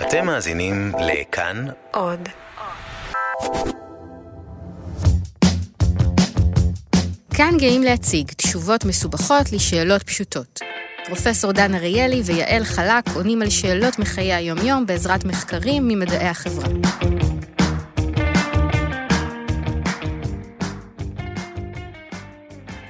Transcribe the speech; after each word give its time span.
אתם 0.00 0.26
מאזינים 0.26 0.92
לכאן 1.00 1.66
עוד. 1.92 2.28
כאן 7.34 7.54
גאים 7.58 7.82
להציג 7.82 8.30
תשובות 8.32 8.84
מסובכות 8.84 9.52
לשאלות 9.52 10.02
פשוטות. 10.02 10.60
פרופסור 11.06 11.52
דן 11.52 11.74
אריאלי 11.74 12.22
ויעל 12.24 12.64
חלק 12.64 13.04
עונים 13.14 13.42
על 13.42 13.50
שאלות 13.50 13.98
מחיי 13.98 14.34
היומיום 14.34 14.86
בעזרת 14.86 15.24
מחקרים 15.24 15.88
ממדעי 15.88 16.28
החברה. 16.28 16.68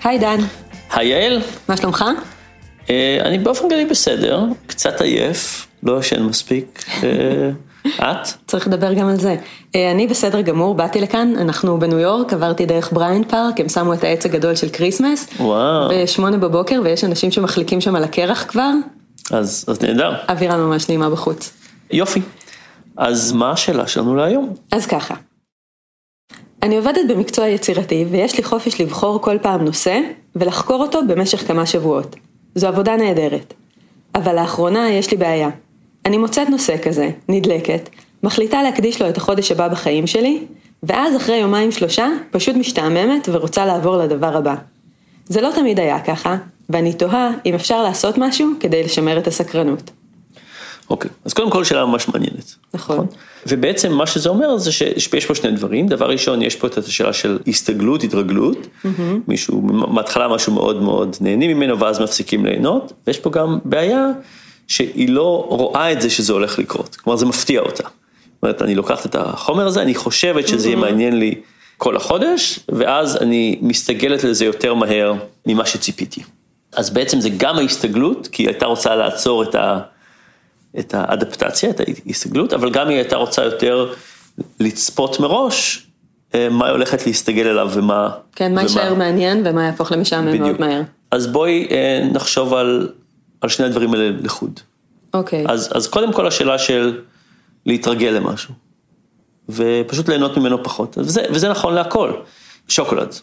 היי 0.04 0.18
דן, 0.18 0.38
היי 0.92 1.08
יעל, 1.08 1.42
מה 1.68 1.76
שלומך? 1.76 2.04
אה, 2.90 3.18
אני 3.24 3.38
באופן 3.38 3.68
כללי 3.68 3.84
בסדר, 3.84 4.44
קצת 4.66 5.00
עייף, 5.00 5.65
לא 5.82 5.98
ישן 5.98 6.22
מספיק. 6.22 6.84
אה, 7.04 7.50
את? 8.12 8.28
צריך 8.46 8.66
לדבר 8.66 8.92
גם 8.92 9.08
על 9.08 9.16
זה. 9.16 9.36
אה, 9.74 9.90
אני 9.90 10.06
בסדר 10.06 10.40
גמור, 10.40 10.74
באתי 10.74 11.00
לכאן, 11.00 11.32
אנחנו 11.38 11.78
בניו 11.78 11.98
יורק, 11.98 12.32
עברתי 12.32 12.66
דרך 12.66 12.92
בריינט 12.92 13.24
פארק, 13.24 13.60
הם 13.60 13.68
שמו 13.68 13.94
את 13.94 14.04
העץ 14.04 14.26
הגדול 14.26 14.54
של 14.54 14.68
Christmas. 14.68 15.28
וואו. 15.40 15.88
בשמונה 15.92 16.36
בבוקר, 16.36 16.80
ויש 16.84 17.04
אנשים 17.04 17.30
שמחליקים 17.30 17.80
שם 17.80 17.96
על 17.96 18.04
הקרח 18.04 18.44
כבר, 18.48 18.70
אז, 19.30 19.64
אז 19.68 19.82
נהדר. 19.82 20.14
אווירה 20.28 20.56
ממש 20.56 20.88
נעימה 20.88 21.10
בחוץ. 21.10 21.52
יופי. 21.90 22.20
אז 22.96 23.32
מה 23.32 23.50
השאלה 23.50 23.86
שלנו 23.86 24.16
להיום? 24.16 24.54
אז 24.72 24.86
ככה. 24.86 25.14
אני 26.62 26.76
עובדת 26.76 27.00
במקצוע 27.08 27.46
יצירתי, 27.46 28.06
ויש 28.10 28.36
לי 28.36 28.44
חופש 28.44 28.80
לבחור 28.80 29.22
כל 29.22 29.38
פעם 29.42 29.64
נושא, 29.64 30.00
ולחקור 30.36 30.82
אותו 30.82 31.00
במשך 31.08 31.46
כמה 31.46 31.66
שבועות. 31.66 32.16
זו 32.54 32.68
עבודה 32.68 32.96
נהדרת. 32.96 33.54
אבל 34.14 34.34
לאחרונה 34.34 34.90
יש 34.90 35.10
לי 35.10 35.16
בעיה. 35.16 35.48
אני 36.06 36.18
מוצאת 36.18 36.48
נושא 36.48 36.76
כזה, 36.82 37.10
נדלקת, 37.28 37.88
מחליטה 38.22 38.62
להקדיש 38.62 39.02
לו 39.02 39.08
את 39.08 39.16
החודש 39.16 39.52
הבא 39.52 39.68
בחיים 39.68 40.06
שלי, 40.06 40.42
ואז 40.82 41.16
אחרי 41.16 41.36
יומיים 41.36 41.72
שלושה, 41.72 42.08
פשוט 42.30 42.56
משתעממת 42.56 43.28
ורוצה 43.32 43.66
לעבור 43.66 43.96
לדבר 43.96 44.36
הבא. 44.36 44.54
זה 45.24 45.40
לא 45.40 45.50
תמיד 45.54 45.80
היה 45.80 46.00
ככה, 46.00 46.36
ואני 46.70 46.92
תוהה 46.92 47.30
אם 47.46 47.54
אפשר 47.54 47.82
לעשות 47.82 48.18
משהו 48.18 48.50
כדי 48.60 48.82
לשמר 48.82 49.18
את 49.18 49.26
הסקרנות. 49.26 49.90
אוקיי, 50.90 51.10
אז 51.24 51.34
קודם 51.34 51.50
כל 51.50 51.64
שאלה 51.64 51.86
ממש 51.86 52.08
מעניינת. 52.08 52.54
נכון. 52.74 53.06
ובעצם 53.46 53.92
מה 53.92 54.06
שזה 54.06 54.28
אומר 54.28 54.58
זה 54.58 54.72
שיש 54.72 55.26
פה 55.26 55.34
שני 55.34 55.50
דברים, 55.50 55.86
דבר 55.86 56.10
ראשון 56.10 56.42
יש 56.42 56.56
פה 56.56 56.66
את 56.66 56.78
השאלה 56.78 57.12
של 57.12 57.38
הסתגלות, 57.46 58.02
התרגלות, 58.02 58.66
מישהו, 59.28 59.62
מההתחלה 59.62 60.28
משהו 60.28 60.52
מאוד 60.52 60.82
מאוד 60.82 61.16
נהנים 61.20 61.56
ממנו 61.56 61.78
ואז 61.78 62.00
מפסיקים 62.00 62.46
ליהנות, 62.46 62.92
ויש 63.06 63.18
פה 63.18 63.30
גם 63.30 63.58
בעיה 63.64 64.10
שהיא 64.66 65.08
לא 65.08 65.46
רואה 65.48 65.92
את 65.92 66.00
זה 66.00 66.10
שזה 66.10 66.32
הולך 66.32 66.58
לקרות, 66.58 66.96
כלומר 66.96 67.16
זה 67.16 67.26
מפתיע 67.26 67.60
אותה. 67.60 67.82
זאת 67.82 68.42
אומרת, 68.42 68.62
אני 68.62 68.74
לוקחת 68.74 69.06
את 69.06 69.14
החומר 69.14 69.66
הזה, 69.66 69.82
אני 69.82 69.94
חושבת 69.94 70.48
שזה 70.48 70.68
יהיה 70.68 70.76
מעניין 70.76 71.18
לי 71.18 71.34
כל 71.76 71.96
החודש, 71.96 72.60
ואז 72.68 73.16
אני 73.16 73.58
מסתגלת 73.62 74.24
לזה 74.24 74.44
יותר 74.44 74.74
מהר 74.74 75.14
ממה 75.46 75.66
שציפיתי. 75.66 76.22
אז 76.72 76.90
בעצם 76.90 77.20
זה 77.20 77.28
גם 77.36 77.56
ההסתגלות, 77.56 78.28
כי 78.32 78.42
היא 78.42 78.48
הייתה 78.48 78.66
רוצה 78.66 78.96
לעצור 78.96 79.42
את 79.42 79.54
ה... 79.54 79.78
את 80.78 80.94
האדפטציה, 80.94 81.70
את 81.70 81.80
ההסתגלות, 82.06 82.52
אבל 82.52 82.70
גם 82.70 82.88
היא 82.88 82.96
הייתה 82.96 83.16
רוצה 83.16 83.44
יותר 83.44 83.92
לצפות 84.60 85.20
מראש 85.20 85.86
אה, 86.34 86.48
מה 86.48 86.66
היא 86.66 86.72
הולכת 86.72 87.06
להסתגל 87.06 87.46
אליו 87.46 87.70
ומה... 87.72 88.10
כן, 88.34 88.54
מה 88.54 88.62
יישאר 88.62 88.94
מעניין 88.94 89.42
ומה 89.46 89.64
יהפוך 89.64 89.92
למשעמם 89.92 90.38
מאוד 90.40 90.60
מהר. 90.60 90.82
אז 91.10 91.26
בואי 91.26 91.68
אה, 91.70 92.08
נחשוב 92.12 92.54
על, 92.54 92.88
על 93.46 93.50
שני 93.50 93.66
הדברים 93.66 93.94
האלה 93.94 94.10
לחוד. 94.22 94.60
אוקיי. 95.14 95.44
אז, 95.48 95.70
אז 95.74 95.86
קודם 95.86 96.12
כל 96.12 96.26
השאלה 96.26 96.58
של 96.58 97.00
להתרגל 97.66 98.10
למשהו, 98.10 98.54
ופשוט 99.48 100.08
ליהנות 100.08 100.36
ממנו 100.36 100.64
פחות, 100.64 100.98
וזה, 100.98 101.22
וזה 101.30 101.48
נכון 101.48 101.74
להכל. 101.74 102.12
שוקולד, 102.68 103.14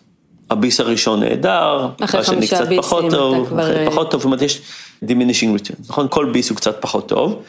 הביס 0.50 0.80
הראשון 0.80 1.20
נהדר, 1.20 1.88
אחרי 2.04 2.20
השני 2.22 2.36
חמישה 2.36 2.56
קצת 2.56 2.68
ביסים 2.68 2.82
פחות 2.84 3.06
אתה 3.06 3.16
טוב, 3.16 3.48
כבר, 3.48 3.62
אחרי 3.62 3.86
אה, 3.86 3.92
פחות 3.92 4.12
טוב, 4.12 4.20
זאת 4.22 4.26
אומרת 4.26 4.42
יש 4.42 4.62
diminishing 5.06 5.60
returns, 5.60 5.90
נכון? 5.90 6.08
כל 6.10 6.26
ביס 6.26 6.50
הוא 6.50 6.56
קצת 6.56 6.82
פחות 6.82 7.10
טוב, 7.10 7.44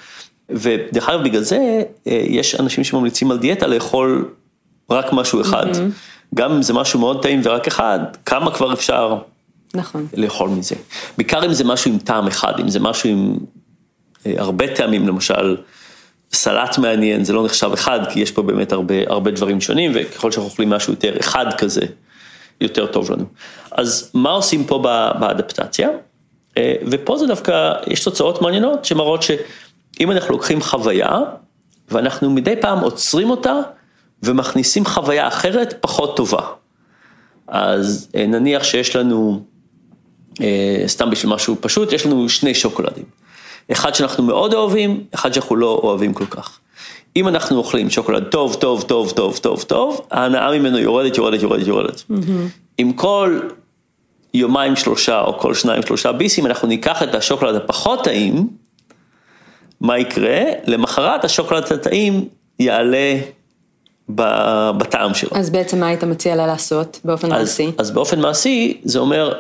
ודרך 0.51 1.09
אגב 1.09 1.25
בגלל 1.25 1.43
זה 1.43 1.83
אה, 2.07 2.23
יש 2.27 2.55
אנשים 2.55 2.85
שממליצים 2.85 3.31
על 3.31 3.39
דיאטה 3.39 3.67
לאכול 3.67 4.29
רק 4.91 5.13
משהו 5.13 5.41
אחד, 5.41 5.67
גם 6.35 6.53
אם 6.53 6.63
זה 6.63 6.73
משהו 6.73 7.01
מאוד 7.01 7.23
טעים 7.23 7.41
ורק 7.45 7.67
אחד, 7.67 7.99
כמה 8.27 8.51
כבר 8.51 8.73
אפשר 8.73 9.19
נכון. 9.75 10.07
לאכול 10.15 10.49
מזה. 10.49 10.75
בעיקר 11.17 11.47
אם 11.47 11.53
זה 11.53 11.65
משהו 11.65 11.91
עם 11.91 11.99
טעם 11.99 12.27
אחד, 12.27 12.61
אם 12.61 12.69
זה 12.69 12.81
משהו 12.81 13.09
עם 13.11 13.37
אה, 14.27 14.35
הרבה 14.37 14.75
טעמים, 14.75 15.09
למשל 15.09 15.57
סלט 16.33 16.79
מעניין, 16.79 17.25
זה 17.25 17.33
לא 17.33 17.45
נחשב 17.45 17.71
אחד, 17.75 18.01
כי 18.13 18.21
יש 18.21 18.31
פה 18.31 18.43
באמת 18.43 18.73
הרבה, 18.73 18.95
הרבה 19.07 19.31
דברים 19.31 19.61
שונים, 19.61 19.93
וככל 19.95 20.31
שאנחנו 20.31 20.51
אוכלים 20.51 20.71
משהו 20.71 20.93
יותר 20.93 21.21
אחד 21.21 21.47
כזה, 21.59 21.83
יותר 22.61 22.87
טוב 22.87 23.11
לנו. 23.11 23.25
אז 23.71 24.11
מה 24.15 24.31
עושים 24.31 24.65
פה 24.65 24.79
באדפטציה? 25.21 25.89
אה, 26.57 26.75
ופה 26.91 27.19
זה 27.19 27.27
דווקא, 27.27 27.73
יש 27.87 28.05
תוצאות 28.05 28.43
מעניינות 28.43 28.85
שמראות 28.85 29.23
שאם 29.23 30.11
אנחנו 30.11 30.35
לוקחים 30.35 30.63
חוויה, 30.63 31.19
ואנחנו 31.89 32.31
מדי 32.31 32.55
פעם 32.61 32.79
עוצרים 32.79 33.31
אותה, 33.31 33.55
ומכניסים 34.23 34.85
חוויה 34.85 35.29
אחרת 35.29 35.75
פחות 35.81 36.17
טובה. 36.17 36.41
אז 37.49 38.09
אה, 38.17 38.27
נניח 38.27 38.65
שיש 38.65 38.97
לנו, 38.97 39.43
סתם 40.87 41.11
בשביל 41.11 41.33
משהו 41.33 41.57
פשוט, 41.61 41.93
יש 41.93 42.07
לנו 42.07 42.29
שני 42.29 42.55
שוקולדים. 42.55 43.05
אחד 43.73 43.95
שאנחנו 43.95 44.25
מאוד 44.25 44.55
אוהבים, 44.55 45.05
אחד 45.15 45.33
שאנחנו 45.35 45.57
לא 45.57 45.81
אוהבים 45.83 46.15
כל 46.15 46.27
כך. 46.27 46.59
אם 47.17 47.29
אנחנו 47.29 47.57
אוכלים 47.57 47.91
שוקולד 47.91 48.25
טוב, 48.25 48.55
טוב, 48.55 48.83
טוב, 48.83 49.11
טוב, 49.11 49.39
טוב, 49.39 49.63
טוב, 49.63 50.07
ההנאה 50.11 50.59
ממנו 50.59 50.79
יורדת, 50.79 51.17
יורדת, 51.17 51.43
יורדת, 51.43 51.67
יורדת. 51.67 52.03
אם 52.79 52.93
כל 52.97 53.41
יומיים 54.35 54.77
שלושה 54.77 55.21
או 55.21 55.39
כל 55.39 55.55
שניים 55.55 55.83
שלושה 55.83 56.13
ביסים, 56.13 56.47
אנחנו 56.47 56.69
ניקח 56.69 57.03
את 57.03 57.15
השוקולד 57.15 57.55
הפחות 57.55 58.05
טעים, 58.05 58.49
מה 59.81 59.99
יקרה? 59.99 60.41
למחרת 60.67 61.25
השוקולד 61.25 61.73
הטעים 61.73 62.29
יעלה 62.59 63.17
בטעם 64.79 65.15
שלו. 65.15 65.31
אז 65.35 65.51
בעצם 65.51 65.81
מה 65.81 65.87
היית 65.87 66.05
מציע 66.05 66.37
לה 66.37 66.47
לעשות 66.47 67.01
באופן 67.05 67.33
אז, 67.33 67.41
מעשי? 67.41 67.71
אז 67.79 67.91
באופן 67.91 68.21
מעשי, 68.21 68.81
זה 68.85 68.99
אומר, 68.99 69.35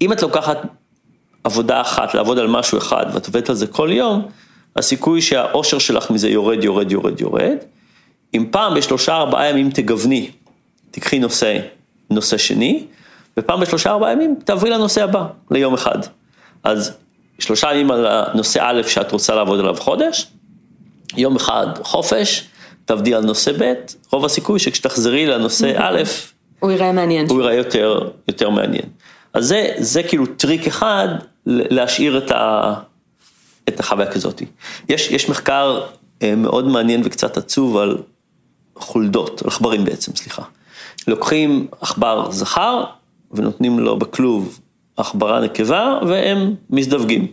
אם 0.00 0.12
את 0.12 0.22
לוקחת 0.22 0.58
עבודה 1.44 1.80
אחת, 1.80 2.14
לעבוד 2.14 2.38
על 2.38 2.46
משהו 2.46 2.78
אחד, 2.78 3.06
ואת 3.12 3.26
עובדת 3.26 3.48
על 3.48 3.54
זה 3.54 3.66
כל 3.66 3.88
יום, 3.92 4.28
הסיכוי 4.76 5.22
שהאושר 5.22 5.78
שלך 5.78 6.10
מזה 6.10 6.28
יורד, 6.28 6.64
יורד, 6.64 6.92
יורד, 6.92 7.20
יורד. 7.20 7.56
אם 8.34 8.46
פעם 8.50 8.74
בשלושה 8.74 9.16
ארבעה 9.16 9.48
ימים 9.50 9.70
תגווני, 9.70 10.30
תקחי 10.90 11.18
נושא, 11.18 11.58
נושא 12.10 12.38
שני, 12.38 12.84
ופעם 13.36 13.60
בשלושה 13.60 13.90
ארבעה 13.90 14.12
ימים 14.12 14.34
תעברי 14.44 14.70
לנושא 14.70 15.04
הבא, 15.04 15.26
ליום 15.50 15.74
אחד. 15.74 15.98
אז 16.64 16.96
שלושה 17.38 17.72
ימים 17.72 17.90
על 17.90 18.06
הנושא 18.06 18.60
א' 18.62 18.82
שאת 18.86 19.12
רוצה 19.12 19.34
לעבוד 19.34 19.60
עליו 19.60 19.76
חודש, 19.76 20.26
יום 21.16 21.36
אחד 21.36 21.66
חופש, 21.82 22.44
תעבדי 22.84 23.14
על 23.14 23.24
נושא 23.24 23.52
ב', 23.58 23.72
רוב 24.12 24.24
הסיכוי 24.24 24.58
שכשתחזרי 24.58 25.26
לנושא 25.26 25.72
א', 25.76 26.02
הוא 26.60 26.70
יראה 26.70 26.92
מעניין. 26.92 27.26
הוא 27.28 27.40
ייראה 27.40 27.54
יותר, 27.54 28.10
יותר 28.28 28.50
מעניין. 28.50 28.84
אז 29.32 29.46
זה, 29.46 29.72
זה 29.78 30.02
כאילו 30.02 30.26
טריק 30.26 30.66
אחד 30.66 31.08
להשאיר 31.46 32.18
את, 32.18 32.30
ה, 32.30 32.74
את 33.68 33.80
החוויה 33.80 34.12
כזאת. 34.12 34.42
יש, 34.88 35.10
יש 35.10 35.28
מחקר 35.28 35.80
אה, 36.22 36.34
מאוד 36.36 36.68
מעניין 36.68 37.02
וקצת 37.04 37.36
עצוב 37.36 37.76
על 37.76 37.98
חולדות, 38.76 39.42
על 39.42 39.48
עכברים 39.48 39.84
בעצם, 39.84 40.12
סליחה. 40.16 40.42
לוקחים 41.06 41.66
עכבר 41.80 42.30
זכר 42.30 42.84
ונותנים 43.30 43.78
לו 43.78 43.98
בכלוב 43.98 44.60
עכברה 44.96 45.40
נקבה 45.40 45.98
והם 46.08 46.54
מזדווגים. 46.70 47.26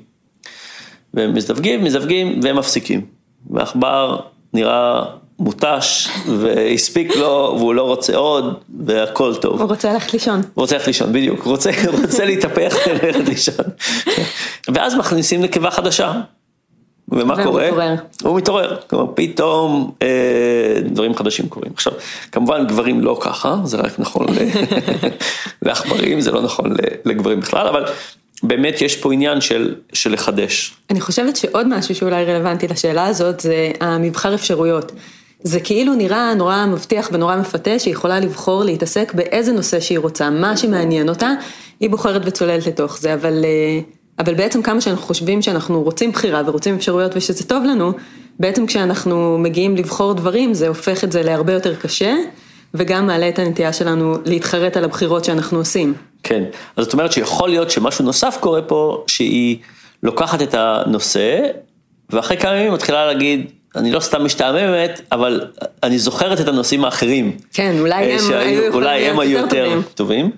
והם 1.13 1.33
מזדווגים, 1.33 1.83
מזווגים 1.83 2.39
והם 2.43 2.57
מפסיקים. 2.57 3.05
והעכבר 3.49 4.19
נראה 4.53 5.03
מותש 5.39 6.09
והספיק 6.27 7.15
לו 7.15 7.55
והוא 7.57 7.73
לא 7.73 7.81
רוצה 7.81 8.15
עוד 8.15 8.59
והכל 8.85 9.35
טוב. 9.35 9.61
הוא 9.61 9.69
רוצה 9.69 9.93
ללכת 9.93 10.13
לישון. 10.13 10.35
הוא 10.35 10.61
רוצה 10.61 10.75
ללכת 10.75 10.87
לישון, 10.87 11.13
בדיוק, 11.13 11.43
הוא 11.43 11.51
רוצה, 11.51 11.71
רוצה 12.01 12.25
להתהפך 12.25 12.75
וללכת 12.87 13.27
לישון. 13.27 13.65
ואז 14.73 14.95
מכניסים 14.95 15.41
נקבה 15.41 15.71
חדשה. 15.71 16.13
ומה 17.09 17.33
והוא 17.33 17.45
קורה? 17.45 17.65
מתעורר. 17.65 17.95
הוא 18.23 18.37
מתעורר, 18.37 18.77
כלומר 18.89 19.11
פתאום 19.15 19.91
אה, 20.01 20.79
דברים 20.85 21.15
חדשים 21.15 21.49
קורים. 21.49 21.71
עכשיו, 21.73 21.93
כמובן 22.31 22.67
גברים 22.67 23.01
לא 23.01 23.17
ככה, 23.21 23.55
זה 23.63 23.77
רק 23.77 23.99
נכון 23.99 24.25
לעכברים, 25.65 26.21
זה 26.21 26.31
לא 26.31 26.41
נכון 26.41 26.73
לגברים 27.05 27.39
בכלל, 27.39 27.67
אבל 27.67 27.85
באמת 28.43 28.81
יש 28.81 28.95
פה 28.95 29.13
עניין 29.13 29.41
של, 29.41 29.75
של 29.93 30.13
לחדש. 30.13 30.73
אני 30.89 31.01
חושבת 31.01 31.35
שעוד 31.35 31.67
משהו 31.67 31.95
שאולי 31.95 32.25
רלוונטי 32.25 32.67
לשאלה 32.67 33.05
הזאת 33.05 33.39
זה 33.39 33.71
המבחר 33.79 34.35
אפשרויות. 34.35 34.91
זה 35.47 35.59
כאילו 35.59 35.95
נראה 35.95 36.33
נורא 36.33 36.65
מבטיח 36.65 37.09
ונורא 37.11 37.35
מפתה 37.35 37.79
שהיא 37.79 37.91
יכולה 37.93 38.19
לבחור 38.19 38.63
להתעסק 38.63 39.13
באיזה 39.13 39.51
נושא 39.51 39.79
שהיא 39.79 39.99
רוצה, 39.99 40.29
מה 40.29 40.57
שמעניין 40.57 41.09
אותה, 41.09 41.29
היא 41.79 41.89
בוחרת 41.89 42.21
וצוללת 42.25 42.67
לתוך 42.67 42.97
זה, 42.99 43.13
אבל 43.13 43.45
אה, 43.45 43.79
אבל 44.19 44.33
בעצם 44.33 44.61
כמה 44.61 44.81
שאנחנו 44.81 45.05
חושבים 45.05 45.41
שאנחנו 45.41 45.83
רוצים 45.83 46.11
בחירה 46.11 46.41
ורוצים 46.45 46.75
אפשרויות 46.75 47.11
ושזה 47.15 47.47
טוב 47.47 47.63
לנו, 47.63 47.91
בעצם 48.39 48.65
כשאנחנו 48.65 49.37
מגיעים 49.39 49.75
לבחור 49.75 50.13
דברים 50.13 50.53
זה 50.53 50.67
הופך 50.67 51.03
את 51.03 51.11
זה 51.11 51.23
להרבה 51.23 51.53
יותר 51.53 51.75
קשה, 51.75 52.15
וגם 52.73 53.07
מעלה 53.07 53.29
את 53.29 53.39
הנטייה 53.39 53.73
שלנו 53.73 54.15
להתחרט 54.25 54.77
על 54.77 54.83
הבחירות 54.83 55.25
שאנחנו 55.25 55.57
עושים. 55.57 55.93
כן, 56.23 56.43
אז 56.77 56.83
זאת 56.83 56.93
אומרת 56.93 57.11
שיכול 57.11 57.49
להיות 57.49 57.71
שמשהו 57.71 58.05
נוסף 58.05 58.37
קורה 58.39 58.61
פה, 58.61 59.03
שהיא 59.07 59.57
לוקחת 60.03 60.41
את 60.41 60.53
הנושא, 60.53 61.39
ואחרי 62.09 62.37
כמה 62.37 62.55
ימים 62.55 62.73
מתחילה 62.73 63.05
להגיד, 63.05 63.51
אני 63.75 63.91
לא 63.91 63.99
סתם 63.99 64.25
משתעממת, 64.25 65.01
אבל 65.11 65.41
אני 65.83 65.99
זוכרת 65.99 66.39
את 66.41 66.47
הנושאים 66.47 66.85
האחרים. 66.85 67.37
כן, 67.53 67.75
אולי 67.79 67.93
אה, 67.93 68.13
הם 68.13 68.19
שהיו- 68.19 68.73
אולי 68.73 69.07
הם 69.09 69.19
היו 69.19 69.39
יותר 69.39 69.63
טובים. 69.65 69.81
טובים. 69.95 70.31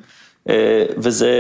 אה, 0.49 0.53
וזה 0.97 1.31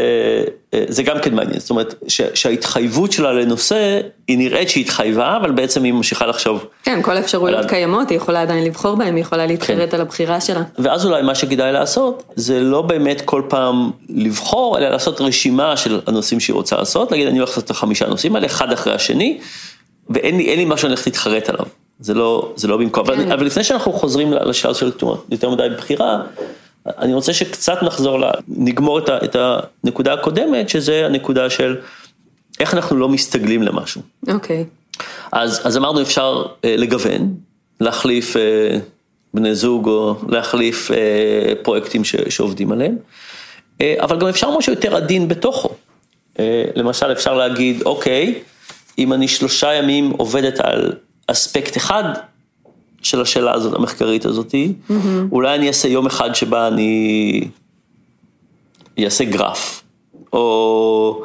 אה, 0.73 1.03
גם 1.05 1.19
כן 1.21 1.35
מעניין, 1.35 1.59
זאת 1.59 1.69
אומרת 1.69 1.95
ש- 2.07 2.21
שההתחייבות 2.33 3.11
שלה 3.11 3.33
לנושא, 3.33 3.99
היא 4.27 4.37
נראית 4.37 4.69
שהיא 4.69 4.83
התחייבה, 4.83 5.37
אבל 5.37 5.51
בעצם 5.51 5.83
היא 5.83 5.93
ממשיכה 5.93 6.25
לחשוב. 6.25 6.65
כן, 6.83 6.99
כל 7.01 7.17
האפשרויות 7.17 7.59
אבל- 7.59 7.69
קיימות, 7.69 8.09
היא 8.09 8.17
יכולה 8.17 8.41
עדיין 8.41 8.63
לבחור 8.63 8.95
בהן, 8.95 9.15
היא 9.15 9.21
יכולה 9.21 9.45
להתחרט 9.45 9.89
כן. 9.89 9.95
על 9.95 10.01
הבחירה 10.01 10.41
שלה. 10.41 10.61
ואז 10.79 11.05
אולי 11.05 11.21
מה 11.21 11.35
שכדאי 11.35 11.71
לעשות, 11.71 12.23
זה 12.35 12.59
לא 12.59 12.81
באמת 12.81 13.21
כל 13.25 13.41
פעם 13.49 13.91
לבחור, 14.09 14.77
אלא 14.77 14.89
לעשות 14.89 15.21
רשימה 15.21 15.77
של 15.77 15.99
הנושאים 16.07 16.39
שהיא 16.39 16.53
רוצה 16.53 16.75
לעשות, 16.75 17.11
להגיד 17.11 17.27
אני 17.27 17.37
הולך 17.37 17.49
לעשות 17.49 17.65
את 17.65 17.69
החמישה 17.69 18.07
נושאים 18.07 18.35
האלה, 18.35 18.47
אחד 18.47 18.71
אחרי 18.71 18.93
השני, 18.93 19.37
ואין 20.09 20.37
לי, 20.37 20.55
לי 20.55 20.65
משהו 20.65 20.77
שאני 20.77 20.93
הולך 20.93 21.07
להתחרט 21.07 21.49
עליו. 21.49 21.65
זה 21.99 22.13
לא, 22.13 22.53
זה 22.55 22.67
לא 22.67 22.77
במקום. 22.77 23.05
כן. 23.07 23.13
אבל, 23.13 23.31
אבל 23.31 23.45
לפני 23.45 23.63
שאנחנו 23.63 23.93
חוזרים 23.93 24.33
לשלב 24.33 24.73
של 24.75 24.91
יותר 25.31 25.49
מדי 25.49 25.67
בחירה, 25.77 26.21
אני 26.87 27.13
רוצה 27.13 27.33
שקצת 27.33 27.83
נחזור, 27.83 28.19
ל- 28.19 28.31
נגמור 28.47 28.99
את, 28.99 29.09
ה, 29.09 29.17
את 29.23 29.35
הנקודה 29.83 30.13
הקודמת, 30.13 30.69
שזה 30.69 31.05
הנקודה 31.05 31.49
של 31.49 31.75
איך 32.59 32.73
אנחנו 32.73 32.97
לא 32.97 33.09
מסתגלים 33.09 33.61
למשהו. 33.61 34.01
אוקיי. 34.27 34.65
אז, 35.31 35.61
אז 35.63 35.77
אמרנו 35.77 36.01
אפשר 36.01 36.45
אה, 36.65 36.75
לגוון, 36.77 37.33
להחליף 37.79 38.37
אה, 38.37 38.77
בני 39.33 39.55
זוג 39.55 39.87
או 39.87 40.15
להחליף 40.29 40.91
אה, 40.91 40.95
פרויקטים 41.63 42.03
ש, 42.03 42.15
שעובדים 42.29 42.71
עליהם, 42.71 42.95
אה, 43.81 43.95
אבל 43.99 44.19
גם 44.19 44.27
אפשר 44.27 44.57
משהו 44.57 44.73
יותר 44.73 44.95
עדין 44.95 45.27
בתוכו. 45.27 45.69
אה, 46.39 46.63
למשל 46.75 47.11
אפשר 47.11 47.33
להגיד, 47.33 47.81
אוקיי, 47.81 48.39
אם 48.99 49.13
אני 49.13 49.27
שלושה 49.27 49.73
ימים 49.73 50.09
עובדת 50.17 50.59
על 50.59 50.93
אספקט 51.27 51.77
אחד 51.77 52.03
של 53.01 53.21
השאלה 53.21 53.53
הזאת, 53.53 53.73
המחקרית 53.73 54.25
הזאת, 54.25 54.51
mm-hmm. 54.51 54.93
אולי 55.31 55.55
אני 55.55 55.67
אעשה 55.67 55.87
יום 55.87 56.05
אחד 56.05 56.35
שבה 56.35 56.67
אני 56.67 57.47
אעשה 59.03 59.23
גרף, 59.23 59.83
או 60.33 61.23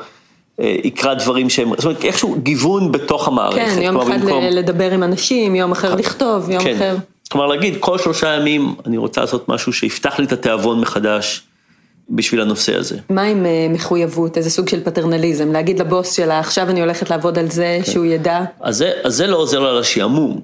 אה, 0.61 0.77
יקרא 0.85 1.15
דברים 1.15 1.51
שהם, 1.51 1.69
זאת 1.77 1.85
אומרת, 1.85 2.05
איכשהו 2.05 2.37
גיוון 2.43 2.93
בתוך 2.93 3.29
המערכת. 3.29 3.75
כן, 3.75 3.83
יום 3.83 3.97
אחד 3.97 4.21
במקום- 4.21 4.45
לדבר 4.45 4.91
עם 4.91 5.03
אנשים, 5.03 5.55
יום 5.55 5.73
אחר 5.73 5.95
לכתוב, 5.95 6.51
יום 6.51 6.63
כן. 6.63 6.77
אחר. 6.77 6.97
כלומר 7.33 7.47
להגיד, 7.47 7.77
כל 7.81 7.99
שלושה 7.99 8.29
ימים 8.35 8.75
אני 8.87 8.97
רוצה 8.97 9.21
לעשות 9.21 9.49
משהו 9.49 9.73
שיפתח 9.73 10.19
לי 10.19 10.25
את 10.25 10.33
התיאבון 10.33 10.81
מחדש 10.81 11.43
בשביל 12.11 12.41
הנושא 12.41 12.77
הזה. 12.77 12.97
מה 13.11 13.23
עם 13.23 13.47
אה, 13.47 13.67
מחויבות, 13.71 14.39
איזה 14.39 14.51
סוג 14.51 14.69
של 14.69 14.85
פטרנליזם, 14.85 15.53
להגיד 15.53 15.81
לבוס 15.81 16.13
שלה, 16.13 16.39
עכשיו 16.39 16.71
אני 16.71 16.81
הולכת 16.81 17.11
לעבוד 17.11 17.39
על 17.39 17.51
זה, 17.51 17.79
כן. 17.85 17.93
שהוא 17.93 18.05
ידע, 18.05 18.41
אז 18.61 18.77
זה, 18.77 18.93
אז 19.05 19.15
זה 19.15 19.27
לא 19.27 19.37
עוזר 19.37 19.61
לה 19.61 19.81
לשעמום, 19.81 20.41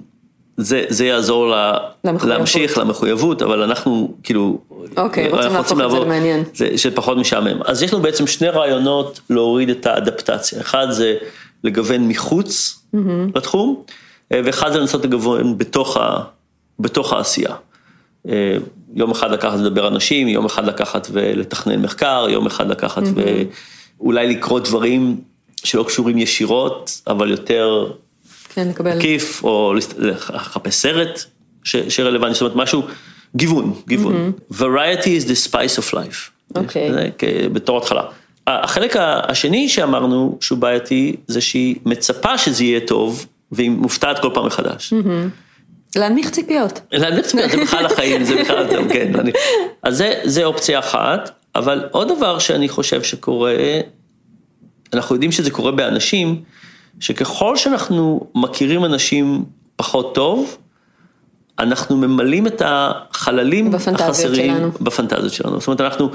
זה, 0.56 0.84
זה 0.88 1.06
יעזור 1.06 1.49
לה 1.49 1.76
למחויבות. 2.05 2.38
להמשיך 2.38 2.78
למחויבות, 2.78 3.43
אבל 3.43 3.62
אנחנו 3.62 4.14
כאילו, 4.22 4.58
אוקיי, 4.96 5.28
רוצים 5.28 5.52
להפוך 5.52 5.81
את 5.81 5.90
זה 5.90 5.99
למעניין. 5.99 6.44
זה, 6.55 6.78
שפחות 6.78 7.19
משעמם. 7.19 7.62
אז 7.64 7.82
יש 7.82 7.94
לנו 7.94 8.02
בעצם 8.02 8.26
שני 8.26 8.49
רעיונות 8.49 9.20
להוריד 9.31 9.70
את 9.70 9.87
האדפטציה, 9.87 10.60
אחד 10.60 10.87
זה 10.90 11.14
לגוון 11.64 12.08
מחוץ 12.08 12.81
לתחום, 13.34 13.82
אה, 14.32 14.40
ואחד 14.44 14.72
זה 14.72 14.78
לנסות 14.78 15.05
לגוון 15.05 15.58
בתוך, 15.58 15.96
ה, 15.96 16.19
בתוך 16.78 17.12
העשייה. 17.12 17.55
אה, 18.29 18.56
יום 18.94 19.11
אחד 19.11 19.31
לקחת 19.31 19.59
לדבר 19.59 19.88
אנשים, 19.88 20.29
יום 20.29 20.44
אחד 20.47 20.67
לקחת 20.67 21.09
ולתכנן 21.12 21.82
מחקר, 21.82 22.26
יום 22.31 22.47
אחד 22.47 22.69
לקחת 22.70 23.03
ואולי 24.00 24.26
לקרוא 24.26 24.61
דברים 24.61 25.17
שלא 25.65 25.82
קשורים 25.88 26.19
ישירות, 26.19 27.00
אבל 27.06 27.31
יותר 27.31 27.93
כן, 28.55 28.69
לקבל, 28.69 28.97
מקיף, 28.97 29.44
או 29.44 29.75
לחפש 29.99 30.75
סרט 30.75 31.25
ש, 31.65 31.76
שרלוונטי, 31.76 32.35
זאת 32.35 32.43
אומרת 32.43 32.56
משהו, 32.56 32.82
גיוון, 33.37 33.75
גיוון. 33.88 34.32
Variety 34.53 34.65
is 35.23 35.26
the 35.29 35.50
spice 35.50 35.79
of 35.82 35.94
life. 35.94 36.31
אוקיי. 36.55 36.91
כ- 37.19 37.25
בתור 37.53 37.79
התחלה. 37.79 38.03
החלק 38.47 38.97
השני 39.00 39.69
שאמרנו 39.69 40.38
שהוא 40.41 40.59
בעייתי, 40.59 41.17
זה 41.26 41.41
שהיא 41.41 41.76
מצפה 41.87 42.38
שזה 42.38 42.65
יהיה 42.65 42.81
טוב, 42.87 43.26
והיא 43.53 43.70
מופתעת 43.70 44.19
כל 44.19 44.31
פעם 44.35 44.47
מחדש. 44.47 44.93
להנמיך 45.96 46.31
ציפיות. 46.31 46.81
להנמיך 46.93 47.26
ציפיות, 47.26 47.50
זה 47.50 47.56
בכלל 47.56 47.87
החיים, 47.87 48.25
זה 48.25 48.35
בכלל, 48.40 48.69
זה, 48.69 48.76
כן. 48.94 49.12
אני, 49.20 49.31
אז 49.82 49.96
זה, 49.96 50.20
זה 50.25 50.44
אופציה 50.44 50.79
אחת, 50.79 51.31
אבל 51.55 51.88
עוד 51.90 52.08
דבר 52.08 52.38
שאני 52.38 52.69
חושב 52.69 53.02
שקורה, 53.02 53.55
אנחנו 54.93 55.14
יודעים 55.14 55.32
שזה 55.32 55.50
קורה 55.50 55.73
באנשים, 55.73 56.43
שככל 57.00 57.56
שאנחנו 57.56 58.26
מכירים 58.35 58.85
אנשים 58.85 59.44
פחות 59.76 60.14
טוב, 60.14 60.56
אנחנו 61.58 61.96
ממלאים 61.96 62.46
את 62.46 62.62
החללים 62.64 63.70
בפנטזיות 63.70 64.00
החסרים 64.00 64.56
שלנו. 64.56 64.70
בפנטזיות 64.81 65.32
שלנו. 65.32 65.61
זאת 65.61 65.67
אומרת, 65.67 65.81
אנחנו, 65.81 66.11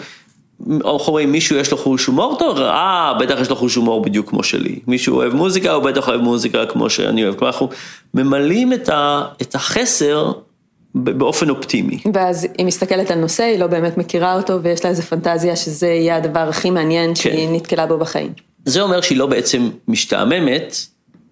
אנחנו 0.62 1.14
רואים 1.14 1.32
מישהו 1.32 1.56
יש 1.56 1.72
לו 1.72 1.78
חוש 1.78 2.06
הומור 2.06 2.36
טוב, 2.40 2.60
אה, 2.60 3.14
בטח 3.20 3.36
יש 3.42 3.50
לו 3.50 3.56
חוש 3.56 3.76
הומור 3.76 4.02
בדיוק 4.02 4.30
כמו 4.30 4.44
שלי. 4.44 4.80
מישהו 4.88 5.16
אוהב 5.16 5.34
מוזיקה, 5.34 5.72
הוא 5.72 5.84
בטח 5.84 6.10
אוהב 6.10 6.22
מוזיקה 6.22 6.66
כמו 6.66 6.90
שאני 6.90 7.24
אוהב. 7.24 7.36
כלומר, 7.36 7.52
אנחנו 7.52 7.70
ממלאים 8.14 8.74
את, 8.74 8.90
ה, 8.90 9.24
את 9.42 9.56
החסר 9.56 10.32
באופן 10.96 11.50
אופטימי. 11.50 12.00
ואז 12.14 12.48
היא 12.58 12.66
מסתכלת 12.66 13.12
על 13.12 13.20
נושא, 13.20 13.44
היא 13.44 13.60
לא 13.60 13.68
באמת 13.68 13.98
מכירה 13.98 14.36
אותו, 14.36 14.64
ויש 14.64 14.84
לה 14.84 14.90
איזה 14.90 15.02
פנטזיה 15.02 15.56
שזה 15.56 15.88
יהיה 15.88 16.18
הדבר 16.18 16.50
הכי 16.50 16.70
מעניין 16.70 17.16
שהיא 17.16 17.50
נתקלה 17.52 17.86
בו 17.86 17.98
בחיים. 17.98 18.34
זה 18.66 18.82
אומר 18.82 19.02
שהיא 19.02 19.18
לא 19.18 19.26
בעצם 19.26 19.70
משתעממת, 19.88 20.76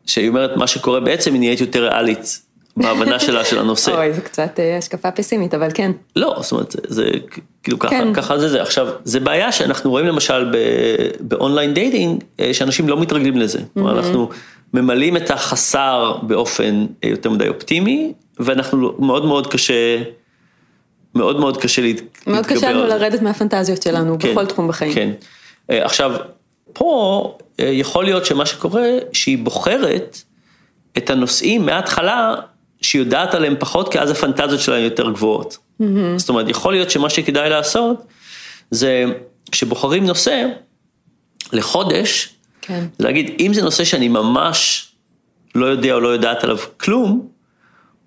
שהיא 0.05 0.29
אומרת 0.29 0.57
מה 0.57 0.67
שקורה 0.67 0.99
בעצם, 0.99 1.33
היא 1.33 1.39
נהיית 1.39 1.61
יותר 1.61 1.83
ריאלית 1.83 2.41
בהבנה 2.77 3.19
שלה 3.19 3.45
של 3.45 3.59
הנושא. 3.59 3.91
אוי, 3.91 4.13
זו 4.13 4.21
קצת 4.21 4.59
אה, 4.59 4.77
השקפה 4.77 5.11
פסימית, 5.11 5.53
אבל 5.53 5.67
כן. 5.73 5.91
לא, 6.15 6.35
זאת 6.41 6.51
אומרת, 6.51 6.75
זה 6.87 7.09
כאילו 7.63 7.79
ככה, 7.79 7.89
כן. 7.89 8.13
ככה 8.13 8.39
זה 8.39 8.49
זה. 8.49 8.61
עכשיו, 8.61 8.87
זה 9.03 9.19
בעיה 9.19 9.51
שאנחנו 9.51 9.89
רואים 9.89 10.05
למשל 10.05 10.55
ב 11.19 11.27
online 11.27 11.73
dating, 11.73 12.23
אה, 12.39 12.53
שאנשים 12.53 12.89
לא 12.89 12.97
מתרגלים 12.99 13.37
לזה. 13.37 13.59
כלומר, 13.73 13.97
אנחנו 13.99 14.29
ממלאים 14.73 15.17
את 15.17 15.31
החסר 15.31 16.15
באופן 16.21 16.85
אה, 17.03 17.09
יותר 17.09 17.29
מדי 17.29 17.47
אופטימי, 17.47 18.13
ואנחנו 18.39 18.77
לא- 18.81 18.93
מאוד 18.99 19.25
מאוד 19.25 19.47
קשה, 19.47 19.97
מאוד 21.15 21.39
מאוד 21.39 21.57
קשה 21.57 21.81
להת- 21.81 21.95
להתגבר 22.01 22.33
מאוד 22.33 22.45
קשה 22.45 22.71
לנו. 22.71 22.87
לרדת 22.87 23.21
מהפנטזיות 23.21 23.81
שלנו, 23.81 24.17
כן, 24.19 24.31
בכל 24.31 24.45
תחום 24.45 24.67
בחיים. 24.67 24.93
כן. 24.93 25.09
עכשיו, 25.69 26.11
פה 26.73 27.37
יכול 27.59 28.03
להיות 28.05 28.25
שמה 28.25 28.45
שקורה, 28.45 28.87
שהיא 29.13 29.37
בוחרת 29.37 30.17
את 30.97 31.09
הנושאים 31.09 31.65
מההתחלה, 31.65 32.35
שהיא 32.81 32.99
יודעת 32.99 33.33
עליהם 33.33 33.55
פחות, 33.59 33.91
כי 33.91 33.99
אז 33.99 34.11
הפנטזיות 34.11 34.61
שלהם 34.61 34.83
יותר 34.83 35.11
גבוהות. 35.11 35.57
זאת 36.17 36.29
אומרת, 36.29 36.49
יכול 36.49 36.73
להיות 36.73 36.91
שמה 36.91 37.09
שכדאי 37.09 37.49
לעשות, 37.49 38.05
זה 38.71 39.05
כשבוחרים 39.51 40.05
נושא 40.05 40.45
לחודש, 41.53 42.29
כן. 42.61 42.85
להגיד, 42.99 43.31
אם 43.39 43.53
זה 43.53 43.61
נושא 43.61 43.83
שאני 43.83 44.07
ממש 44.07 44.87
לא 45.55 45.65
יודע 45.65 45.93
או 45.93 45.99
לא 45.99 46.07
יודעת 46.07 46.43
עליו 46.43 46.57
כלום, 46.77 47.27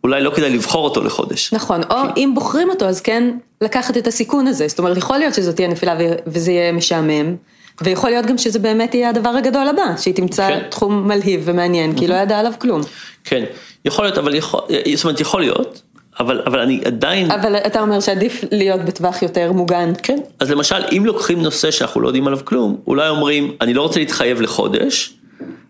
אולי 0.04 0.23
לא 0.23 0.31
כדאי 0.31 0.50
לבחור 0.50 0.85
אותו 0.85 1.04
לחודש. 1.04 1.52
נכון, 1.54 1.81
או 1.90 1.97
אם 2.16 2.31
בוחרים 2.35 2.71
אותו, 2.71 2.85
אז 2.85 3.00
כן 3.00 3.38
לקחת 3.61 3.97
את 3.97 4.07
הסיכון 4.07 4.47
הזה. 4.47 4.69
זאת 4.69 4.78
אומרת, 4.78 4.97
יכול 4.97 5.19
להיות 5.19 5.35
שזאת 5.35 5.57
תהיה 5.57 5.69
נפילה 5.69 5.97
וזה 6.26 6.52
יהיה 6.52 6.73
משעמם, 6.73 7.37
ויכול 7.83 8.11
להיות 8.11 8.26
גם 8.26 8.38
שזה 8.38 8.59
באמת 8.59 8.95
יהיה 8.95 9.09
הדבר 9.11 9.28
הגדול 9.28 9.69
הבא, 9.69 9.97
שהיא 9.99 10.14
תמצא 10.14 10.49
כן. 10.49 10.62
תחום 10.71 11.09
מלהיב 11.09 11.43
ומעניין, 11.45 11.95
כי 11.95 12.00
היא 12.04 12.09
לא 12.09 12.14
ידעה 12.14 12.40
עליו 12.40 12.52
כלום. 12.59 12.81
כן, 13.25 13.45
יכול 13.85 14.04
להיות, 14.04 14.19
אבל 14.19 14.35
יכול, 14.35 14.61
זאת 14.95 15.04
אומרת, 15.04 15.21
יכול 15.21 15.40
להיות, 15.40 15.83
אבל, 16.21 16.43
אבל 16.47 16.59
אני 16.61 16.81
עדיין, 16.85 17.31
אבל 17.31 17.57
אתה 17.57 17.81
אומר 17.81 18.00
שעדיף 18.00 18.45
להיות 18.52 18.81
בטווח 18.81 19.23
יותר 19.23 19.52
מוגן. 19.52 19.93
כן, 20.02 20.19
אז 20.40 20.50
למשל, 20.50 20.76
אם 20.97 21.07
לוקחים 21.07 21.43
נושא 21.43 21.71
שאנחנו 21.71 22.00
לא 22.00 22.09
יודעים 22.09 22.26
עליו 22.26 22.38
כלום, 22.45 22.76
אולי 22.87 23.09
אומרים, 23.09 23.52
אני 23.61 23.75
לא 23.75 23.83
רוצה 23.83 24.00
להתחייב 24.00 24.40
לחודש, 24.40 25.14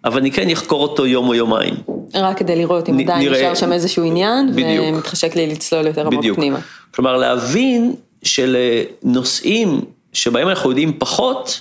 אבל 0.04 0.18
אני 0.20 0.30
כן 0.30 0.50
אחקור 0.50 0.82
אותו 0.82 1.06
יום 1.06 1.28
או 1.28 1.34
יומיים. 1.34 1.74
רק 2.14 2.38
כדי 2.38 2.56
לראות 2.56 2.88
אם 2.88 2.96
נ- 2.96 3.00
עדיין 3.00 3.18
נראה- 3.28 3.38
נשאר 3.38 3.54
שם 3.54 3.72
איזשהו 3.72 4.04
עניין, 4.04 4.50
בדיוק. 4.52 4.84
ומתחשק 4.88 5.36
לי 5.36 5.46
לצלול 5.46 5.86
יותר 5.86 6.06
עמוק. 6.06 6.24
פנימה. 6.34 6.58
כלומר, 6.94 7.16
להבין 7.16 7.94
שלנושאים 8.22 9.80
שבהם 10.12 10.48
אנחנו 10.48 10.70
יודעים 10.70 10.92
פחות, 10.98 11.60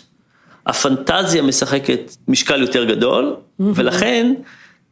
הפנטזיה 0.67 1.41
משחקת 1.41 2.15
משקל 2.27 2.61
יותר 2.61 2.83
גדול, 2.83 3.35
ולכן 3.59 4.33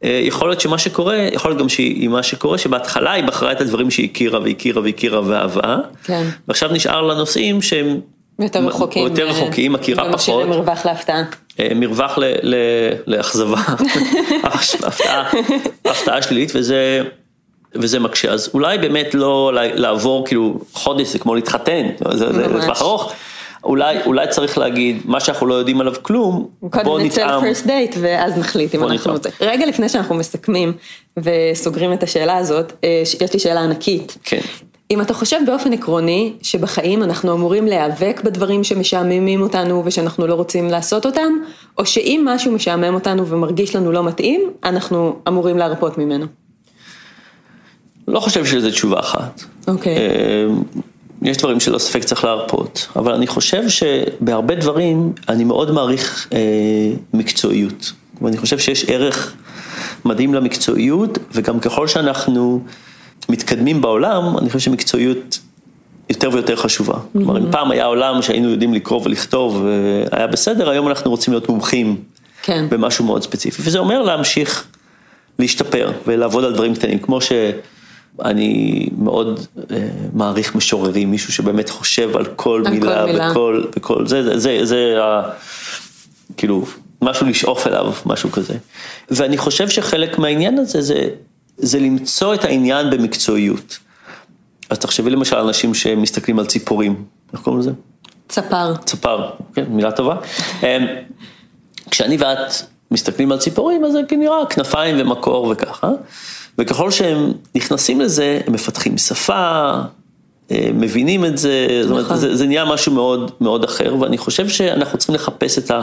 אה, 0.04 0.20
יכול 0.24 0.48
להיות 0.48 0.60
שמה 0.60 0.78
שקורה, 0.78 1.16
יכול 1.16 1.50
להיות 1.50 1.60
גם 1.60 1.68
שהיא 1.68 2.08
מה 2.08 2.22
שקורה, 2.22 2.58
שבהתחלה 2.58 3.12
היא 3.12 3.24
בחרה 3.24 3.52
את 3.52 3.60
הדברים 3.60 3.90
שהיא 3.90 4.08
הכירה 4.10 4.40
והכירה 4.40 4.82
והכירה 4.82 5.20
ואהבה, 5.24 5.76
כן. 6.04 6.26
ועכשיו 6.48 6.72
נשאר 6.72 7.02
לה 7.02 7.14
נושאים 7.14 7.62
שהם 7.62 8.00
יותר 8.38 8.66
רחוקים. 8.66 9.04
יותר 9.04 9.26
אה, 9.26 9.30
רחוקים, 9.30 9.72
מכירה 9.72 10.06
ומשאירים 10.06 10.46
פחות. 10.46 10.58
מרווח 10.58 10.86
להפתעה. 10.86 11.22
אה, 11.60 11.68
מרווח 11.74 12.18
לאכזבה, 13.06 13.58
הפתעה, 14.86 15.30
הפתעה 15.84 16.22
שלילית, 16.22 16.52
וזה, 16.54 17.02
וזה 17.74 18.00
מקשה. 18.00 18.30
אז 18.30 18.50
אולי 18.54 18.78
באמת 18.78 19.14
לא 19.14 19.50
לעבור 19.54 20.26
כאילו 20.26 20.58
חודש, 20.72 21.08
זה 21.08 21.18
כמו 21.18 21.34
להתחתן, 21.34 21.86
זה. 22.12 22.26
לטווח 22.26 22.82
ארוך. 22.82 23.12
אולי, 23.64 23.96
אולי 24.06 24.28
צריך 24.28 24.58
להגיד, 24.58 25.02
מה 25.04 25.20
שאנחנו 25.20 25.46
לא 25.46 25.54
יודעים 25.54 25.80
עליו 25.80 25.94
כלום, 26.02 26.48
בוא 26.62 26.70
קודם 26.70 27.04
נצא 27.04 27.24
נטעם. 27.24 27.44
לפרסט 27.44 27.66
דייט 27.66 27.94
ואז 28.00 28.38
נחליט 28.38 28.74
אם 28.74 28.84
אנחנו... 28.84 29.14
נטעם. 29.14 29.32
רגע 29.40 29.66
לפני 29.66 29.88
שאנחנו 29.88 30.14
מסכמים 30.14 30.72
וסוגרים 31.16 31.92
את 31.92 32.02
השאלה 32.02 32.36
הזאת, 32.36 32.72
אה, 32.84 33.02
יש 33.20 33.32
לי 33.32 33.38
שאלה 33.38 33.60
ענקית. 33.60 34.16
כן. 34.24 34.40
אם 34.90 35.00
אתה 35.00 35.14
חושב 35.14 35.38
באופן 35.46 35.72
עקרוני 35.72 36.32
שבחיים 36.42 37.02
אנחנו 37.02 37.32
אמורים 37.32 37.66
להיאבק 37.66 38.20
בדברים 38.24 38.64
שמשעממים 38.64 39.42
אותנו 39.42 39.82
ושאנחנו 39.84 40.26
לא 40.26 40.34
רוצים 40.34 40.70
לעשות 40.70 41.06
אותם, 41.06 41.32
או 41.78 41.86
שאם 41.86 42.22
משהו 42.28 42.52
משעמם 42.52 42.94
אותנו 42.94 43.26
ומרגיש 43.26 43.76
לנו 43.76 43.92
לא 43.92 44.04
מתאים, 44.04 44.50
אנחנו 44.64 45.16
אמורים 45.28 45.58
להרפות 45.58 45.98
ממנו. 45.98 46.26
לא 48.08 48.20
חושב 48.20 48.44
שזו 48.44 48.70
תשובה 48.70 49.00
אחת. 49.00 49.42
אוקיי. 49.68 49.96
אה, 49.96 50.46
יש 51.24 51.36
דברים 51.36 51.60
שלא 51.60 51.78
ספק 51.78 52.04
צריך 52.04 52.24
להרפות, 52.24 52.88
אבל 52.96 53.12
אני 53.12 53.26
חושב 53.26 53.62
שבהרבה 53.68 54.54
דברים 54.54 55.12
אני 55.28 55.44
מאוד 55.44 55.70
מעריך 55.70 56.28
אה, 56.32 56.38
מקצועיות. 57.14 57.92
ואני 58.22 58.36
חושב 58.36 58.58
שיש 58.58 58.84
ערך 58.88 59.34
מדהים 60.04 60.34
למקצועיות, 60.34 61.18
וגם 61.32 61.60
ככל 61.60 61.88
שאנחנו 61.88 62.60
מתקדמים 63.28 63.80
בעולם, 63.80 64.38
אני 64.38 64.46
חושב 64.46 64.58
שמקצועיות 64.58 65.38
יותר 66.10 66.30
ויותר 66.32 66.56
חשובה. 66.56 66.94
כלומר, 67.12 67.38
אם 67.38 67.52
פעם 67.52 67.70
היה 67.70 67.84
עולם 67.84 68.22
שהיינו 68.22 68.48
יודעים 68.48 68.74
לקרוא 68.74 69.00
ולכתוב 69.04 69.64
והיה 70.12 70.26
בסדר, 70.26 70.70
היום 70.70 70.88
אנחנו 70.88 71.10
רוצים 71.10 71.32
להיות 71.34 71.48
מומחים 71.48 71.96
כן. 72.42 72.66
במשהו 72.68 73.04
מאוד 73.04 73.22
ספציפי, 73.22 73.62
וזה 73.64 73.78
אומר 73.78 74.02
להמשיך 74.02 74.66
להשתפר 75.38 75.92
ולעבוד 76.06 76.44
על 76.44 76.52
דברים 76.52 76.74
קטנים, 76.74 76.98
כמו 76.98 77.20
שאני 78.16 78.88
מאוד 78.98 79.40
אה, 79.70 79.88
מעריך 80.12 80.54
משוררים, 80.54 81.10
מישהו 81.10 81.32
שבאמת 81.32 81.70
חושב 81.70 82.16
על 82.16 82.24
כל 82.24 82.62
על 82.66 82.72
מילה, 82.72 83.00
כל 83.00 83.12
מילה. 83.12 83.30
בכל, 83.30 83.64
בכל, 83.76 84.06
זה, 84.06 84.22
זה, 84.22 84.38
זה, 84.38 84.58
זה 84.64 84.96
ה... 85.02 85.30
כאילו, 86.36 86.66
משהו 87.02 87.26
לשאוף 87.26 87.66
אליו, 87.66 87.92
משהו 88.06 88.32
כזה. 88.32 88.54
ואני 89.10 89.38
חושב 89.38 89.68
שחלק 89.68 90.18
מהעניין 90.18 90.58
הזה 90.58 90.82
זה, 90.82 91.08
זה 91.56 91.80
למצוא 91.80 92.34
את 92.34 92.44
העניין 92.44 92.90
במקצועיות. 92.90 93.78
אז 94.70 94.78
תחשבי 94.78 95.10
למשל 95.10 95.36
אנשים 95.36 95.74
שמסתכלים 95.74 96.38
על 96.38 96.46
ציפורים, 96.46 97.04
איך 97.32 97.40
קוראים 97.40 97.60
לזה? 97.60 97.70
צפר. 98.28 98.76
צפר, 98.84 99.30
כן, 99.54 99.64
מילה 99.68 99.92
טובה. 99.92 100.16
אמ, 100.62 100.86
כשאני 101.90 102.16
ואת 102.16 102.52
מסתכלים 102.92 103.32
על 103.32 103.38
ציפורים, 103.38 103.84
אז 103.84 103.92
זה 103.92 104.00
נראה 104.16 104.46
כנפיים 104.46 104.96
ומקור 104.98 105.48
וככה, 105.50 105.90
וככל 106.58 106.90
שהם 106.90 107.32
נכנסים 107.54 108.00
לזה, 108.00 108.40
הם 108.46 108.52
מפתחים 108.52 108.98
שפה, 108.98 109.72
אה, 110.50 110.70
מבינים 110.74 111.24
את 111.24 111.38
זה, 111.38 111.66
זאת 111.82 111.90
אומרת, 111.90 112.04
נכון. 112.04 112.16
זה, 112.16 112.36
זה 112.36 112.46
נהיה 112.46 112.64
משהו 112.64 112.92
מאוד 112.92 113.30
מאוד 113.40 113.64
אחר, 113.64 113.96
ואני 114.00 114.18
חושב 114.18 114.48
שאנחנו 114.48 114.98
צריכים 114.98 115.14
לחפש 115.14 115.58
את, 115.58 115.70
ה, 115.70 115.82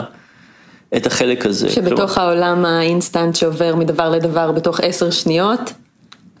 את 0.96 1.06
החלק 1.06 1.46
הזה. 1.46 1.70
שבתוך 1.70 2.10
כלומר, 2.10 2.28
העולם 2.28 2.64
האינסטנט 2.64 3.34
שעובר 3.34 3.76
מדבר 3.76 4.10
לדבר 4.10 4.52
בתוך 4.52 4.80
עשר 4.80 5.10
שניות, 5.10 5.72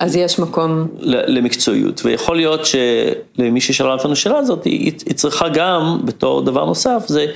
אז 0.00 0.16
יש 0.16 0.38
מקום, 0.38 0.86
למקצועיות, 1.02 2.00
ויכול 2.04 2.36
להיות 2.36 2.60
שלמי 2.66 3.60
ששאלה 3.60 3.92
אותנו 3.92 4.16
שאלה 4.16 4.38
הזאת, 4.38 4.64
היא, 4.64 4.92
היא 5.06 5.14
צריכה 5.14 5.48
גם, 5.48 6.00
בתור 6.04 6.42
דבר 6.42 6.64
נוסף, 6.64 7.02
זה, 7.06 7.26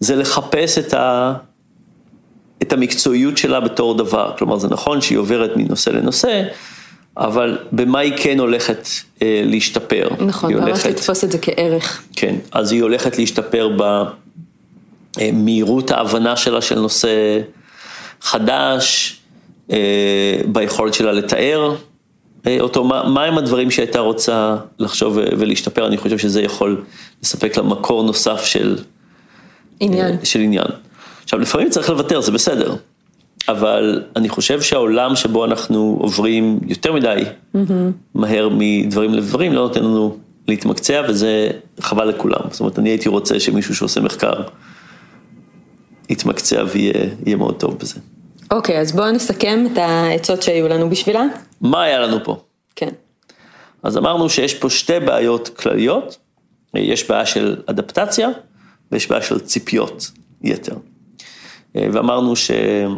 זה 0.00 0.16
לחפש 0.16 0.78
את, 0.78 0.94
ה, 0.94 1.34
את 2.66 2.72
המקצועיות 2.72 3.38
שלה 3.38 3.60
בתור 3.60 3.94
דבר. 3.94 4.32
כלומר, 4.38 4.58
זה 4.58 4.68
נכון 4.68 5.00
שהיא 5.00 5.18
עוברת 5.18 5.50
מנושא 5.56 5.90
לנושא, 5.90 6.42
אבל 7.16 7.58
במה 7.72 7.98
היא 7.98 8.12
כן 8.16 8.40
הולכת 8.40 8.88
אה, 9.22 9.42
להשתפר. 9.44 10.08
נכון, 10.26 10.54
ממש 10.54 10.62
הולכת, 10.62 10.90
לתפוס 10.90 11.24
את 11.24 11.32
זה 11.32 11.38
כערך. 11.38 12.02
כן, 12.16 12.34
אז 12.52 12.72
היא 12.72 12.82
הולכת 12.82 13.18
להשתפר 13.18 13.70
במהירות 15.18 15.90
ההבנה 15.90 16.36
שלה 16.36 16.62
של 16.62 16.80
נושא 16.80 17.40
חדש, 18.20 19.16
אה, 19.72 20.38
ביכולת 20.46 20.94
שלה 20.94 21.12
לתאר 21.12 21.76
אה, 22.46 22.56
אותו, 22.60 22.84
מה, 22.84 23.08
מה 23.08 23.24
הם 23.24 23.38
הדברים 23.38 23.70
שהייתה 23.70 23.98
רוצה 24.00 24.56
לחשוב 24.78 25.18
ולהשתפר, 25.38 25.86
אני 25.86 25.96
חושב 25.96 26.18
שזה 26.18 26.42
יכול 26.42 26.84
לספק 27.22 27.56
לה 27.56 27.62
מקור 27.62 28.02
נוסף 28.02 28.44
של, 28.44 28.78
עניין. 29.80 30.16
של 30.24 30.40
עניין. 30.40 30.66
עכשיו, 31.26 31.38
לפעמים 31.38 31.70
צריך 31.70 31.90
לוותר, 31.90 32.20
זה 32.20 32.32
בסדר, 32.32 32.76
אבל 33.48 34.02
אני 34.16 34.28
חושב 34.28 34.60
שהעולם 34.60 35.16
שבו 35.16 35.44
אנחנו 35.44 35.98
עוברים 36.00 36.60
יותר 36.66 36.92
מדי 36.92 37.22
מהר 38.14 38.48
מדברים 38.52 39.14
לדברים, 39.14 39.52
לא 39.52 39.62
נותן 39.62 39.84
לנו 39.84 40.16
להתמקצע, 40.48 41.02
וזה 41.08 41.50
חבל 41.80 42.08
לכולם. 42.08 42.40
זאת 42.50 42.60
אומרת, 42.60 42.78
אני 42.78 42.88
הייתי 42.88 43.08
רוצה 43.08 43.40
שמישהו 43.40 43.74
שעושה 43.74 44.00
מחקר 44.00 44.42
יתמקצע 46.08 46.64
ויהיה 46.68 46.92
יהיה 47.26 47.36
מאוד 47.36 47.54
טוב 47.60 47.78
בזה. 47.78 48.00
אוקיי, 48.50 48.80
אז 48.80 48.92
בואו 48.92 49.10
נסכם 49.10 49.64
את 49.72 49.78
העצות 49.78 50.42
שהיו 50.42 50.68
לנו 50.68 50.90
בשבילה. 50.90 51.24
מה 51.60 51.82
היה 51.82 51.98
לנו 51.98 52.24
פה? 52.24 52.36
כן. 52.76 52.90
אז 53.82 53.96
אמרנו 53.96 54.30
שיש 54.30 54.54
פה 54.54 54.70
שתי 54.70 55.00
בעיות 55.00 55.48
כלליות, 55.48 56.18
יש 56.74 57.08
בעיה 57.08 57.26
של 57.26 57.56
אדפטציה 57.66 58.28
ויש 58.92 59.08
בעיה 59.08 59.22
של 59.22 59.38
ציפיות 59.38 60.10
יתר. 60.42 60.74
ואמרנו 61.92 62.34
שלשאלה 62.36 62.92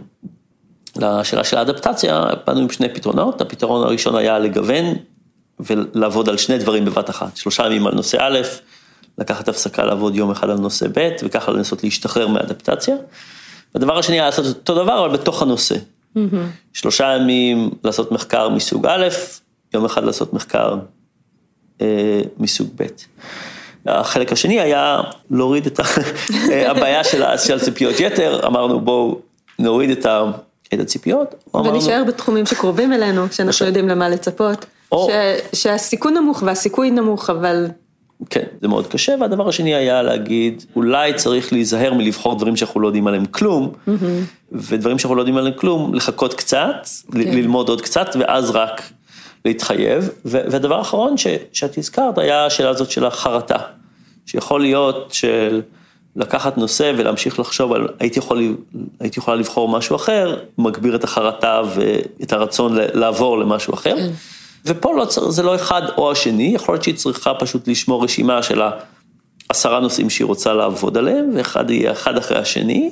של 1.44 1.58
האדפטציה 1.58 2.24
באנו 2.46 2.60
עם 2.60 2.70
שני 2.70 2.94
פתרונות, 2.94 3.40
הפתרון 3.40 3.86
הראשון 3.86 4.16
היה 4.16 4.38
לגוון 4.38 4.84
ולעבוד 5.60 6.28
על 6.28 6.36
שני 6.36 6.58
דברים 6.58 6.84
בבת 6.84 7.10
אחת, 7.10 7.36
שלושה 7.36 7.66
ימים 7.66 7.86
על 7.86 7.94
נושא 7.94 8.18
א', 8.20 8.38
לקחת 9.18 9.48
הפסקה 9.48 9.84
לעבוד 9.84 10.16
יום 10.16 10.30
אחד 10.30 10.50
על 10.50 10.58
נושא 10.58 10.86
ב', 10.94 11.10
וככה 11.22 11.52
לנסות 11.52 11.84
להשתחרר 11.84 12.28
מאדפטציה. 12.28 12.96
והדבר 13.74 13.98
השני 13.98 14.16
היה 14.16 14.24
לעשות 14.24 14.46
אותו 14.46 14.74
דבר, 14.74 15.06
אבל 15.06 15.16
בתוך 15.16 15.42
הנושא. 15.42 15.76
שלושה 16.72 17.16
ימים 17.16 17.70
לעשות 17.84 18.12
מחקר 18.12 18.48
מסוג 18.48 18.86
א', 18.86 19.08
יום 19.74 19.84
אחד 19.84 20.04
לעשות 20.04 20.32
מחקר 20.32 20.76
אה, 21.80 22.20
מסוג 22.38 22.68
ב'. 22.76 22.86
החלק 23.86 24.32
השני 24.32 24.60
היה 24.60 25.00
להוריד 25.30 25.66
את 25.66 25.80
הבעיה 26.70 27.04
של 27.04 27.22
ה- 27.22 27.38
של 27.38 27.60
ציפיות 27.60 28.00
יתר, 28.00 28.46
אמרנו 28.46 28.80
בואו 28.80 29.18
נוריד 29.58 29.90
את 29.90 30.06
ה- 30.06 30.22
את 30.74 30.80
הציפיות. 30.80 31.34
אמרנו- 31.56 31.74
ונשאר 31.74 32.02
בתחומים 32.06 32.46
שקרובים 32.46 32.92
אלינו, 32.92 33.26
שאנחנו 33.30 33.66
יודעים 33.66 33.88
למה 33.88 34.08
לצפות. 34.08 34.66
או- 34.92 35.08
ש- 35.52 35.62
שהסיכון 35.62 36.14
נמוך 36.14 36.42
והסיכוי 36.46 36.90
נמוך, 36.90 37.30
אבל 37.30 37.66
כן, 38.30 38.44
זה 38.62 38.68
מאוד 38.68 38.86
קשה, 38.86 39.14
והדבר 39.20 39.48
השני 39.48 39.74
היה 39.74 40.02
להגיד, 40.02 40.64
אולי 40.76 41.14
צריך 41.14 41.52
להיזהר 41.52 41.94
מלבחור 41.94 42.34
דברים 42.38 42.56
שאנחנו 42.56 42.80
לא 42.80 42.88
יודעים 42.88 43.06
עליהם 43.06 43.24
כלום, 43.26 43.72
ודברים 44.52 44.98
שאנחנו 44.98 45.14
לא 45.14 45.20
יודעים 45.20 45.36
עליהם 45.36 45.54
כלום, 45.56 45.94
לחכות 45.94 46.34
קצת, 46.34 46.88
ל- 47.14 47.24
כן. 47.24 47.30
ללמוד 47.34 47.68
עוד 47.68 47.80
קצת, 47.80 48.16
ואז 48.20 48.50
רק 48.50 48.82
להתחייב. 49.44 50.10
והדבר 50.24 50.78
האחרון 50.78 51.16
ש- 51.16 51.26
שאת 51.52 51.78
הזכרת 51.78 52.18
היה 52.18 52.46
השאלה 52.46 52.70
הזאת 52.70 52.90
של 52.90 53.04
החרטה, 53.04 53.58
שיכול 54.26 54.60
להיות 54.60 55.08
של 55.12 55.62
לקחת 56.16 56.58
נושא 56.58 56.92
ולהמשיך 56.96 57.40
לחשוב 57.40 57.72
על, 57.72 57.88
הייתי, 58.00 58.18
יכול, 58.18 58.56
הייתי 59.00 59.20
יכולה 59.20 59.36
לבחור 59.36 59.68
משהו 59.68 59.96
אחר, 59.96 60.36
מגביר 60.58 60.96
את 60.96 61.04
החרטה 61.04 61.62
ואת 61.74 62.32
הרצון 62.32 62.76
לעבור 62.94 63.38
למשהו 63.38 63.74
אחר. 63.74 63.96
כן. 63.96 64.10
ופה 64.64 64.94
לא 64.96 65.06
זה 65.28 65.42
לא 65.42 65.54
אחד 65.54 65.82
או 65.98 66.12
השני, 66.12 66.52
יכול 66.54 66.74
להיות 66.74 66.84
שהיא 66.84 66.94
צריכה 66.94 67.34
פשוט 67.34 67.68
לשמור 67.68 68.04
רשימה 68.04 68.42
של 68.42 68.60
העשרה 69.50 69.80
נושאים 69.80 70.10
שהיא 70.10 70.26
רוצה 70.26 70.52
לעבוד 70.52 70.96
עליהם, 70.96 71.30
ואחד 71.34 71.70
יהיה 71.70 71.92
אחד 71.92 72.16
אחרי 72.16 72.38
השני, 72.38 72.90